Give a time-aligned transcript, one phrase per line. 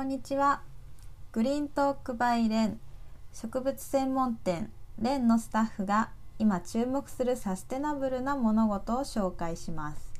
[0.00, 0.62] こんにちは。
[1.30, 2.80] グリーントークバイレン。
[3.34, 4.72] 植物専門店。
[4.98, 10.10] レンのスタッフが今注目するサステナブルな物事を紹介します。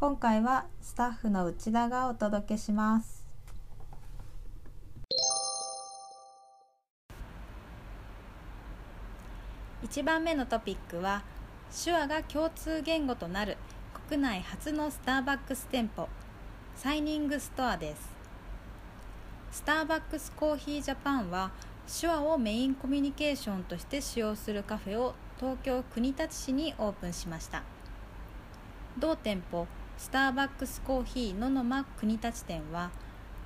[0.00, 3.26] 今回はスタッフの内田がお届けします。
[9.82, 11.24] 1番目のトピックは
[11.84, 13.58] 手話が共通言語となる
[14.08, 16.08] 国内初のスターバックス店舗
[16.74, 18.09] サイニングストアです。
[19.60, 21.50] スターバックスコーヒージャパンは
[22.00, 27.62] 手話をメインコミュニケーションとして使用するカフェを東京国立市にオープンしました。
[28.98, 29.66] 同店舗
[29.98, 32.90] スターバックスコーヒーののま国立店は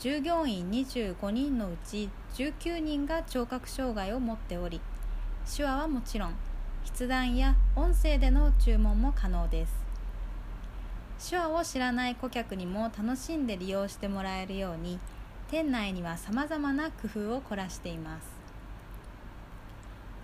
[0.00, 4.82] 従業員25人のうち19人が聴覚障害を持っており
[5.56, 6.34] 手話はもちろん
[6.92, 9.72] 筆談や音声での注文も可能です。
[11.30, 15.00] 手話を知らない顧客にも楽しんで利用してもらえるように
[15.52, 18.26] 店内にはさまざまな工夫を凝らしています。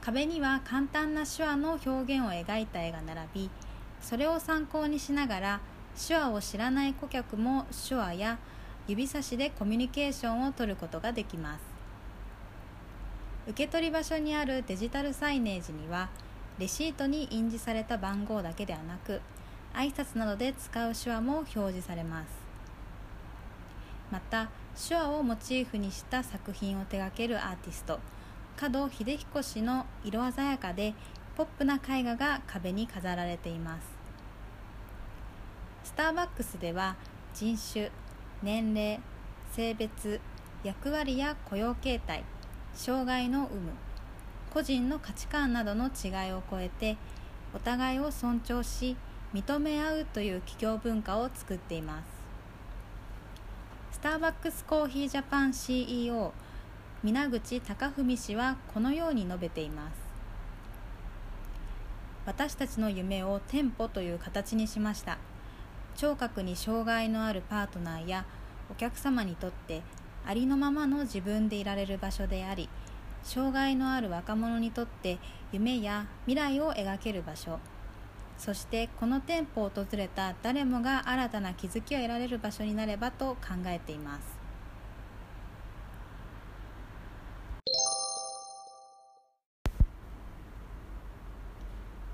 [0.00, 3.50] 壁には簡単な手話の表現を描いた絵が並び
[4.00, 5.60] それを参考にしながら
[6.08, 8.38] 手話を知らない顧客も手話や
[8.86, 11.62] 指差しでコミュニケーションをとることができます。
[13.48, 16.08] 受け取り場所にあるデジタルサイネージには
[16.58, 19.20] レシートに印字された番号だけではなく
[19.74, 22.28] 挨拶などで使う手話も表示されます。
[24.10, 24.48] また
[24.78, 27.98] 手話をモチーフにした作品を手掛けるアーティスト。
[28.72, 30.94] 門秀彦氏の色鮮やかで
[31.36, 33.88] ポップな絵画が壁に飾られています。
[35.82, 36.94] スターバックスでは
[37.34, 37.90] 人種
[38.40, 39.00] 年齢
[39.50, 40.20] 性別
[40.62, 42.22] 役割や雇用形態
[42.72, 43.72] 障害の有無
[44.50, 46.96] 個人の価値観などの違いを超えて
[47.52, 48.96] お互いを尊重し
[49.34, 52.17] 認め合うという企業文化を作っています。
[53.98, 56.32] スターバックスコーヒージャパン CEO
[57.02, 59.94] 皆口貴文氏はこのように述べています。
[62.24, 65.18] 私たちの夢を店舗という形にしました。
[65.96, 68.24] 聴覚に障害のあるパートナーや
[68.70, 69.82] お客様にとって
[70.24, 72.68] ありのままの自分でいられる場所であり
[73.24, 75.18] 障害のある若者にとって
[75.50, 77.58] 夢や未来を描ける場所。
[78.38, 84.38] そしてこの店舗を訪れた誰もが新たな気づきを得られる場所になればと考えています。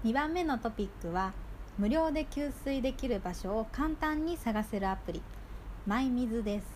[0.04, 1.32] 2番目のトピックは
[1.78, 5.22] 無料で給水できる場所を簡単に探せるアプリ
[5.86, 6.66] マイミズです。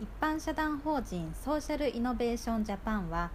[0.00, 3.30] 一般社団法人ソーシャルイノベーションジャパンは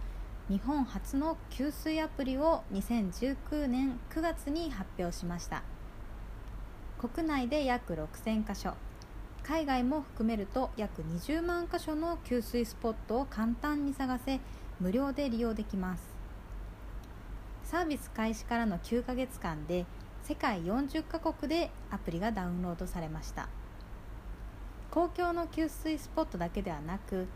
[0.48, 5.62] 日本初の給水アプリを2019年9月に発表しました。
[6.98, 8.72] 国内で約6000箇所。
[9.42, 14.40] 海外も含めると約20万箇所の給水スポットを簡単に探せ
[14.80, 16.02] 無料で利用できます。
[17.64, 19.84] サービス開始からの9ヶ月間で
[20.22, 23.50] 世界40カ国でアプリがダウンロードされました。
[24.90, 27.26] 公共の給水スポットだけではなく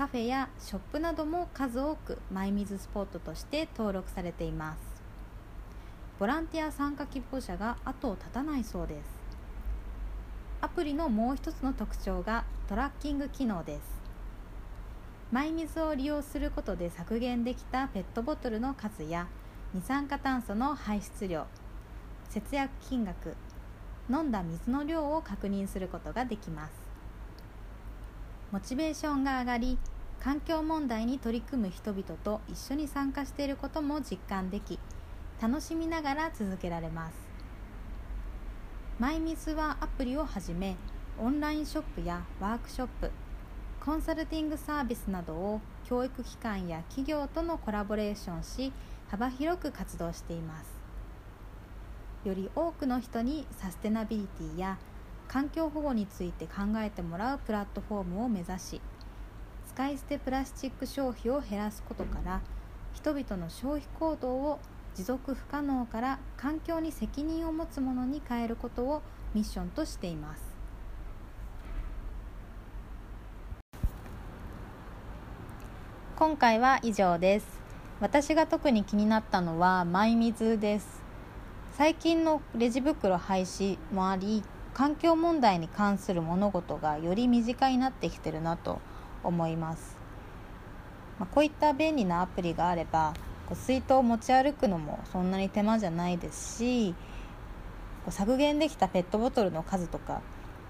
[0.00, 4.78] カフェやショップなども数多くマイミズスポットとして登録されています。
[6.18, 8.98] ボランティア参加希望者が後を絶たないそうです。
[10.62, 13.80] アプリのもう一つの特徴がトラッキング機能です。
[15.32, 19.28] マイミズを利用することで削減できたペットボトルの数や
[19.74, 21.44] 二酸化炭素の排出量
[22.30, 23.36] 節約金額
[24.08, 26.89] 飲んだ水の量を確認することができます。
[28.52, 29.78] モチベーションが上がり
[30.18, 34.80] 環境問題に取り組む人々と一緒に参加していることも実感でき
[35.40, 37.14] 楽しみながら続けられます。
[38.98, 40.76] マイミズはアプリをはじめ
[41.18, 43.10] オンラインショップやワークショップ
[43.78, 48.72] コンサルティングサービスなどを教育機関や企業とのコラボレーションし
[49.08, 50.68] 幅広く活動しています。
[52.24, 54.76] より多くの人にサステナビリティや
[55.32, 58.80] 環境保護について考えてもらうプラットフォームを目指し
[59.68, 62.40] 使い捨てプラスチック消費を減らすことから
[62.94, 64.58] 人々の消費行動を
[64.96, 70.42] 持続不可能から環境に責任を持つものに変えることをミッションとしています。
[76.16, 77.46] 今回は以上です。
[78.00, 81.00] 私が特に気になったのはマイミズです。
[81.74, 84.42] 最近のレジ袋廃止もあり
[84.74, 88.80] 環境問題に関する物事がより身近になってきてるなと
[89.22, 89.96] 思います、
[91.18, 93.14] まあ、こういった便利なアプリがあれば
[93.46, 96.94] こう水筒を持ち歩くのもそんなに手間じゃないですし
[98.04, 100.22] こう削減できたペットボトルの数とか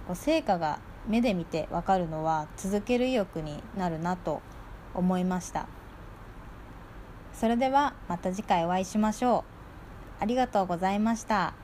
[0.06, 4.42] こう成果が目で見てわかるのは続ける意欲になるなと
[4.94, 5.66] 思いました。
[7.32, 9.44] それではまた次回お会いしましょ
[10.18, 10.22] う。
[10.22, 11.54] ありがとうございました。